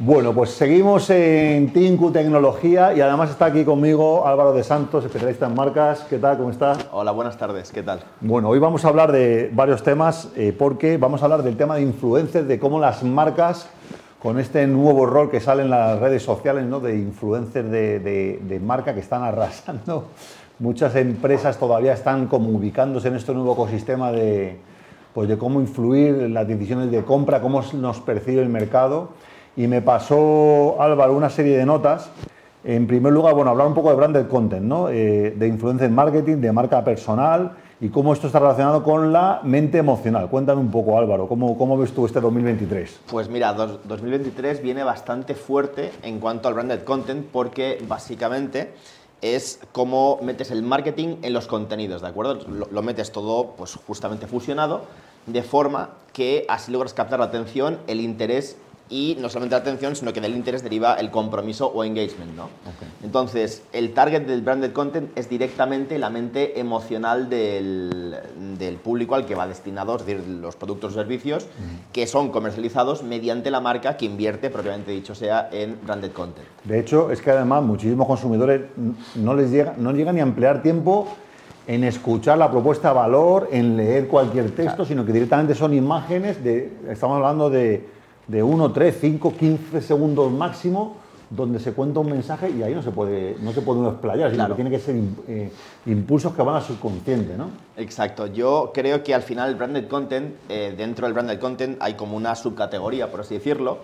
[0.00, 5.46] Bueno, pues seguimos en Tinku Tecnología y además está aquí conmigo Álvaro de Santos, especialista
[5.46, 6.06] en marcas.
[6.08, 6.36] ¿Qué tal?
[6.36, 6.86] ¿Cómo estás?
[6.92, 7.72] Hola, buenas tardes.
[7.72, 7.98] ¿Qué tal?
[8.20, 11.74] Bueno, hoy vamos a hablar de varios temas eh, porque vamos a hablar del tema
[11.74, 13.68] de influencers, de cómo las marcas,
[14.22, 16.78] con este nuevo rol que sale en las redes sociales, ¿no?
[16.78, 17.98] de influencers de,
[18.40, 20.04] de marca que están arrasando.
[20.60, 24.58] Muchas empresas todavía están como ubicándose en este nuevo ecosistema de,
[25.12, 29.08] pues de cómo influir en las decisiones de compra, cómo nos percibe el mercado
[29.58, 32.10] y me pasó Álvaro una serie de notas.
[32.62, 34.88] En primer lugar, bueno, hablar un poco de branded content, ¿no?
[34.88, 39.78] Eh, de influencer marketing, de marca personal y cómo esto está relacionado con la mente
[39.78, 40.28] emocional.
[40.28, 43.00] Cuéntame un poco, Álvaro, ¿cómo, cómo ves tú este 2023?
[43.10, 48.74] Pues mira, 2023 viene bastante fuerte en cuanto al branded content porque básicamente
[49.22, 52.34] es cómo metes el marketing en los contenidos, ¿de acuerdo?
[52.48, 54.82] Lo, lo, metes todo pues justamente fusionado
[55.26, 58.56] de forma que así logras captar la atención, el interés
[58.90, 62.34] y no solamente la atención, sino que del interés deriva el compromiso o engagement.
[62.34, 62.48] ¿no?
[63.02, 68.16] Entonces, el target del branded content es directamente la mente emocional del,
[68.58, 71.46] del público al que va destinado, es decir, los productos o servicios
[71.92, 76.46] que son comercializados mediante la marca que invierte, propiamente dicho sea, en branded content.
[76.64, 78.62] De hecho, es que además muchísimos consumidores
[79.14, 81.08] no les llega, no llegan ni a emplear tiempo
[81.66, 86.42] en escuchar la propuesta de valor, en leer cualquier texto, sino que directamente son imágenes
[86.42, 87.97] de, estamos hablando de
[88.28, 90.96] de 1, 3, 5, 15 segundos máximo
[91.30, 94.30] donde se cuenta un mensaje y ahí no se puede, no se puede uno explayar,
[94.30, 94.96] sino que tiene que ser
[95.28, 95.50] eh,
[95.86, 97.50] impulsos que van a subconsciente, ¿no?
[97.76, 98.26] Exacto.
[98.26, 102.16] Yo creo que al final el branded content, eh, dentro del branded content hay como
[102.16, 103.80] una subcategoría, por así decirlo,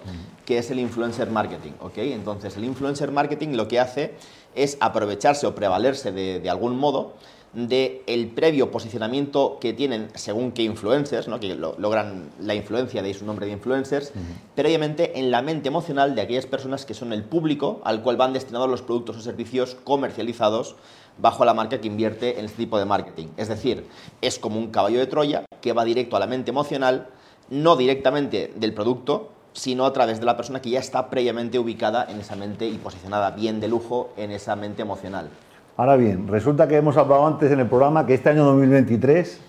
[0.47, 1.99] que es el influencer marketing, ¿ok?
[1.99, 4.15] Entonces, el influencer marketing lo que hace
[4.55, 7.13] es aprovecharse o prevalerse de, de algún modo
[7.55, 11.41] del el previo posicionamiento que tienen según qué influencers, ¿no?
[11.41, 14.13] que logran la influencia, de su nombre de influencers,
[14.55, 18.33] previamente en la mente emocional de aquellas personas que son el público al cual van
[18.33, 20.77] destinados los productos o servicios comercializados
[21.19, 23.29] bajo la marca que invierte en este tipo de marketing.
[23.37, 23.87] Es decir,
[24.21, 27.09] es como un caballo de Troya que va directo a la mente emocional,
[27.51, 32.07] no directamente del producto, sino a través de la persona que ya está previamente ubicada
[32.11, 35.31] en esa mente y posicionada bien de lujo en esa mente emocional.
[35.77, 39.41] Ahora bien, resulta que hemos hablado antes en el programa que este año 2023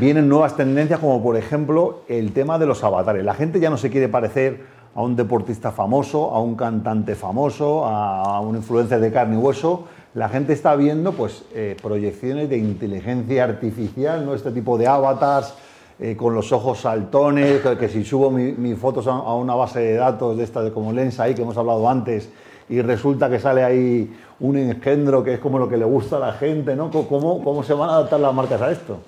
[0.00, 3.24] vienen nuevas tendencias como por ejemplo el tema de los avatares.
[3.24, 7.86] La gente ya no se quiere parecer a un deportista famoso, a un cantante famoso,
[7.86, 9.84] a un influencer de carne y hueso.
[10.14, 14.34] La gente está viendo pues, eh, proyecciones de inteligencia artificial, ¿no?
[14.34, 15.54] este tipo de avatars
[16.00, 20.36] eh, con los ojos saltones, que, si subo mis fotos a, una base de datos
[20.36, 22.30] de esta de como Lens ahí que hemos hablado antes
[22.68, 26.20] y resulta que sale ahí un engendro que es como lo que le gusta a
[26.20, 26.90] la gente, ¿no?
[26.90, 28.98] ¿Cómo, cómo se van a adaptar las marcas a esto?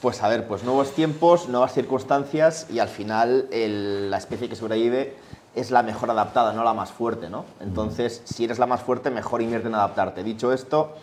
[0.00, 5.14] Pues a ver, pues nuevos tiempos, nuevas circunstancias y al final la especie que sobrevive
[5.54, 7.46] es la mejor adaptada, no la más fuerte, ¿no?
[7.60, 10.22] Entonces, si eres la más fuerte, mejor invierte en adaptarte.
[10.22, 10.96] Dicho esto,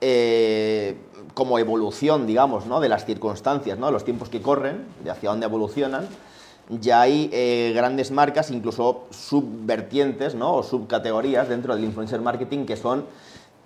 [0.00, 0.96] eh,
[1.34, 2.80] como evolución, digamos, ¿no?
[2.80, 3.90] de las circunstancias, ¿no?
[3.90, 6.08] los tiempos que corren, de hacia dónde evolucionan,
[6.68, 10.54] ya hay eh, grandes marcas, incluso subvertientes ¿no?
[10.54, 13.04] o subcategorías dentro del influencer marketing que son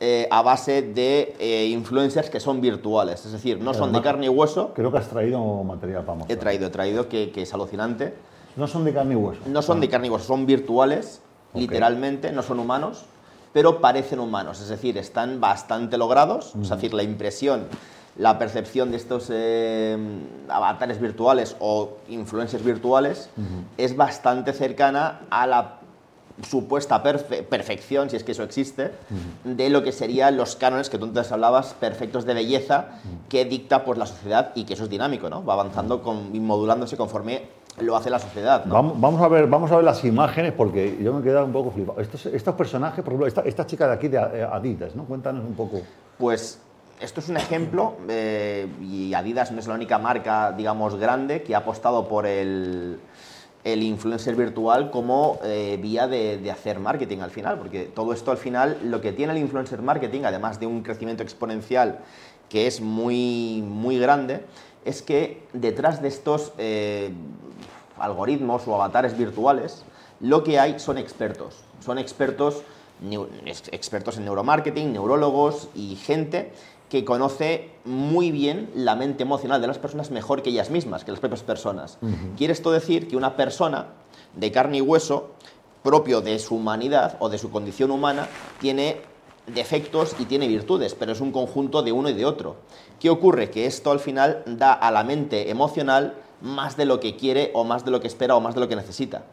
[0.00, 4.26] eh, a base de eh, influencers que son virtuales, es decir, no son de carne
[4.26, 4.72] y hueso.
[4.74, 6.38] Creo que has traído material para mostrar.
[6.38, 8.14] He traído, he traído, que, es alucinante.
[8.56, 9.42] No son de carne y hueso.
[9.46, 9.90] No son de ah.
[9.90, 11.20] carne y hueso, son virtuales,
[11.54, 13.04] literalmente, no son humanos,
[13.52, 17.66] pero parecen humanos, es decir, están bastante logrados, es decir, la impresión
[18.16, 19.96] la percepción de estos eh,
[20.48, 23.30] avatares virtuales o influencers virtuales
[23.76, 25.80] es bastante cercana a la
[26.42, 28.92] supuesta perfección, si es que eso existe,
[29.44, 33.84] de lo que serían los cánones que tú antes hablabas, perfectos de belleza, que dicta
[33.84, 35.44] pues, la sociedad y que eso es dinámico, ¿no?
[35.44, 38.64] Va avanzando con, y modulándose conforme lo hace la sociedad.
[38.66, 41.70] Vamos, a ver, vamos a ver las imágenes porque yo me he quedado un poco
[41.70, 42.00] flipado.
[42.00, 45.04] Estos, estos personajes, por ejemplo, esta, chica de aquí de Adidas, ¿no?
[45.04, 45.80] Cuéntanos un poco.
[46.18, 46.60] Pues
[47.00, 51.54] esto es un ejemplo, eh, y Adidas no es la única marca, digamos, grande que
[51.54, 53.00] ha apostado por el,
[53.64, 58.78] influencer virtual como eh, vía de, hacer marketing al final, porque todo esto al final,
[58.84, 62.00] lo que tiene el influencer marketing, además de un crecimiento exponencial
[62.48, 64.44] que es muy, muy grande,
[64.84, 67.12] es que detrás de estos eh,
[67.98, 69.84] algoritmos o avatares virtuales,
[70.20, 72.62] lo que hay son expertos, son expertos
[73.72, 76.52] expertos en neuromarketing, neurólogos y gente
[76.90, 81.12] que conoce muy bien la mente emocional de las personas mejor que ellas mismas, que
[81.12, 81.98] las propias personas.
[82.36, 83.86] Quiere esto decir que una persona
[84.34, 85.30] de carne y hueso,
[85.84, 88.28] propio de su humanidad o de su condición humana,
[88.60, 89.00] tiene
[89.46, 92.56] defectos y tiene virtudes, pero es un conjunto de uno y de otro.
[92.98, 93.50] ¿Qué ocurre?
[93.50, 97.62] Que esto al final da a la mente emocional más de lo que quiere o
[97.62, 99.26] más de lo que espera o más de lo que necesita.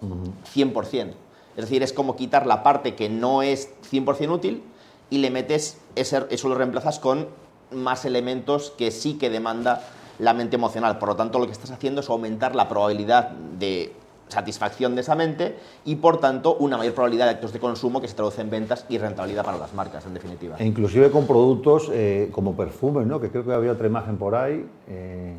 [0.55, 1.13] 100%.
[1.55, 4.61] Es decir, es como quitar la parte que no es 100% útil
[5.09, 7.27] y le metes, ese, eso lo reemplazas con
[7.71, 9.81] más elementos que sí que demanda
[10.19, 10.97] la mente emocional.
[10.97, 13.93] Por lo tanto, lo que estás haciendo es aumentar la probabilidad de
[14.27, 18.07] satisfacción de esa mente y por tanto una mayor probabilidad de actos de consumo que
[18.07, 20.57] se traduce en ventas y rentabilidad para las marcas en definitiva.
[20.59, 23.21] E inclusive con productos eh, como perfumes, ¿no?
[23.21, 24.67] que creo que había otra imagen por ahí.
[24.89, 25.35] Eh,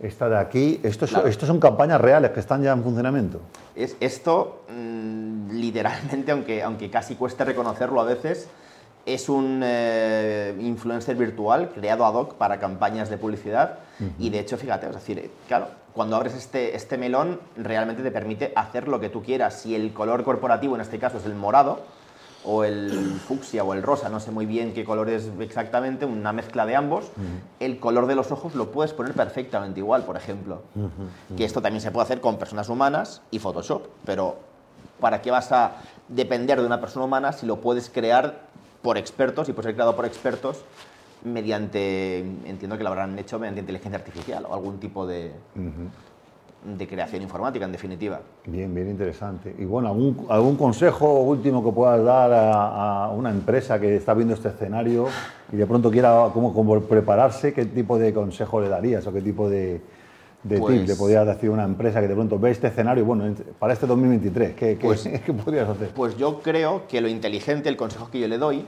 [0.00, 3.40] esta de aquí, esto, son campañas reales que están ya en funcionamiento.
[3.74, 8.48] Es, esto, mm, literalmente, aunque, aunque casi cueste reconocerlo a veces,
[9.08, 13.78] es un eh, influencer virtual creado ad hoc para campañas de publicidad
[14.18, 18.52] y de hecho, fíjate, es decir, claro, cuando abres este, este melón realmente te permite
[18.54, 19.60] hacer lo que tú quieras.
[19.60, 21.80] Si el color corporativo en este caso es el morado
[22.44, 26.32] o el fucsia o el rosa, no sé muy bien qué color es exactamente, una
[26.32, 27.10] mezcla de ambos,
[27.58, 30.62] el color de los ojos lo puedes poner perfectamente igual, por ejemplo.
[31.36, 34.36] Que esto también se puede hacer con personas humanas y Photoshop, pero
[35.00, 35.78] ¿para qué vas a
[36.08, 38.46] depender de una persona humana si lo puedes crear
[38.82, 40.64] por expertos y puede ser creado por expertos
[41.24, 45.32] mediante, entiendo que lo habrán hecho mediante inteligencia artificial o algún tipo de,
[46.64, 48.20] de creación informática, en definitiva.
[48.46, 49.54] Bien, bien interesante.
[49.58, 54.34] Y bueno, ¿algún, algún consejo último que puedas dar a, una empresa que está viendo
[54.34, 55.06] este escenario
[55.52, 57.52] y de pronto quiera como, prepararse?
[57.52, 59.80] ¿Qué tipo de consejo le darías o qué tipo de,
[60.42, 63.04] de pues, tip le podrías decir a una empresa que de pronto ve este escenario,
[63.04, 65.90] bueno, para este 2023, ¿qué, pues, ¿qué, podrías hacer?
[65.90, 68.64] Pues yo creo que lo inteligente, el consejo que yo le doy,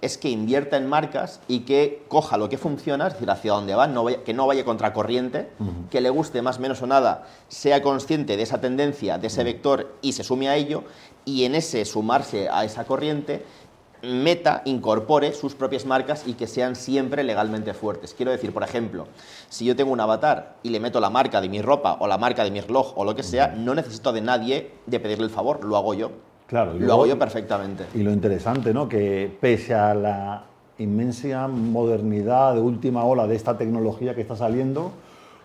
[0.00, 3.74] es que invierta en marcas y que coja lo que funciona, es decir, hacia dónde
[3.74, 5.48] va, no que no vaya contracorriente,
[5.90, 9.94] que le guste más, menos o nada, sea consciente de esa tendencia, de ese vector
[10.02, 10.84] y se sume a ello,
[11.24, 13.44] y en ese sumarse a esa corriente,
[14.04, 18.14] meta, incorpore sus propias marcas y que sean siempre legalmente fuertes.
[18.14, 19.06] Quiero decir, por ejemplo,
[19.48, 22.18] si yo tengo un avatar y le meto la marca de mi ropa o la
[22.18, 25.30] marca de mi reloj o lo que sea, no necesito de nadie de pedirle el
[25.30, 26.10] favor, lo hago yo.
[26.46, 27.86] Claro, lo hago yo perfectamente.
[27.94, 28.88] Y lo interesante, ¿no?
[28.88, 30.44] Que pese a la
[30.78, 34.92] inmensa modernidad de última ola de esta tecnología que está saliendo,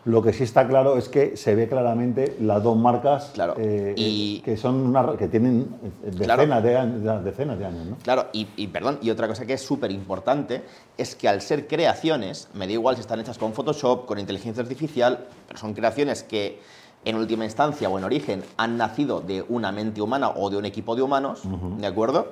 [0.09, 4.41] lo que sí está claro es que se ve claramente las dos marcas eh, eh,
[4.43, 5.67] que son que tienen
[6.01, 7.85] decenas, de, años, decenas de años.
[7.85, 7.97] ¿no?
[7.97, 10.63] Claro, y, perdón, y otra cosa que es súper importante
[10.97, 14.63] es que al ser creaciones, me da igual si están hechas con Photoshop, con inteligencia
[14.63, 16.59] artificial, pero son creaciones que
[17.05, 20.65] en última instancia o en origen han nacido de una mente humana o de un
[20.65, 21.43] equipo de humanos,
[21.77, 22.31] ¿de acuerdo?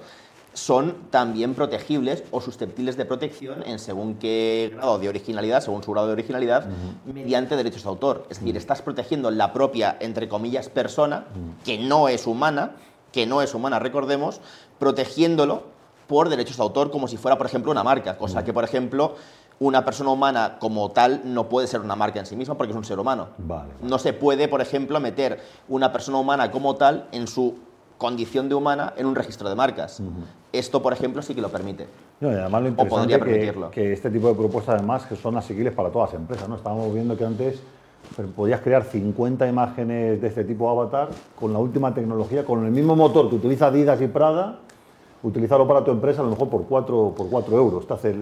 [0.57, 5.91] Son también protegibles o susceptibles de protección en según qué grado de originalidad, según su
[5.91, 6.65] grado de originalidad,
[7.05, 8.25] mediante derechos de autor.
[8.31, 11.25] Es decir, estás protegiendo la propia, entre comillas, persona,
[11.63, 12.71] que no es humana,
[13.11, 14.41] que no es humana, recordemos,
[14.79, 15.61] protegiéndolo
[16.07, 19.13] por derechos de autor como si fuera, por ejemplo, una marca, cosa que, por ejemplo,
[19.59, 22.77] una persona humana como tal no puede ser una marca en sí misma porque es
[22.77, 23.27] un ser humano.
[23.83, 27.59] No se puede, por ejemplo, meter una persona humana como tal en su
[27.97, 30.01] condición de humana en un registro de marcas.
[30.51, 31.87] Esto, por ejemplo, sí que lo permite.
[32.19, 35.89] No, además lo interesante que, que, este tipo de propuestas, además, que son asequibles para
[35.89, 36.47] todas las empresas.
[36.49, 36.55] ¿no?
[36.55, 37.61] Estábamos viendo que antes
[38.35, 41.09] podías crear 50 imágenes de este tipo de avatar
[41.39, 44.59] con la última tecnología, con el mismo motor que utiliza Adidas y Prada,
[45.23, 48.15] utilizarlo para tu empresa a lo mejor por 4 por cuatro euros, te hace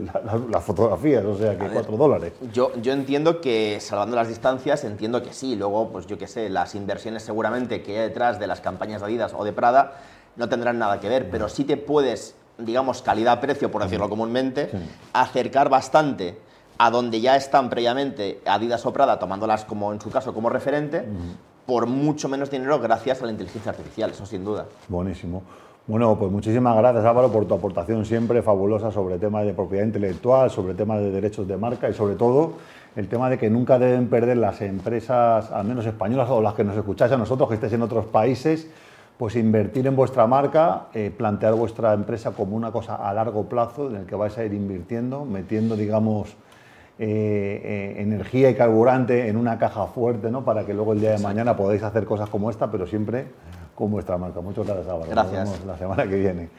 [0.50, 2.34] las fotografías, o sea que 4 dólares.
[2.54, 5.56] Yo, yo entiendo que, salvando las distancias, entiendo que sí.
[5.56, 9.08] Luego, pues yo qué sé, las inversiones seguramente que hay detrás de las campañas de
[9.08, 10.00] Adidas o de Prada
[10.36, 14.70] no tendrán nada que ver, pero sí te puedes, digamos, calidad-precio, por decirlo comúnmente,
[15.14, 16.38] acercar bastante
[16.78, 21.06] a donde ya están previamente Adidas o Prada, tomándolas como, en su caso, como referente,
[21.66, 24.66] por mucho menos dinero gracias a la inteligencia artificial, eso sin duda.
[24.88, 25.42] Buenísimo.
[25.88, 30.50] Bueno, pues muchísimas gracias Álvaro por tu aportación siempre fabulosa sobre temas de propiedad intelectual,
[30.50, 32.54] sobre temas de derechos de marca y sobre todo
[32.96, 36.64] el tema de que nunca deben perder las empresas, al menos españolas o las que
[36.64, 38.68] nos escucháis a nosotros, que estéis en otros países,
[39.20, 43.88] pues invertir en vuestra marca, eh, plantear vuestra empresa como una cosa a largo plazo
[43.92, 46.36] en el que vais a ir invirtiendo, metiendo, digamos,
[46.98, 50.44] eh, eh, energía y carburante en una caja fuerte, ¿no?
[50.44, 53.28] Para que luego el día de mañana podáis hacer cosas como esta, pero siempre
[53.76, 54.42] con vuestra marca.
[54.42, 55.12] Muchas gracias, Álvaro.
[55.12, 55.50] Gracias.
[55.50, 56.50] Nos vemos la semana que viene.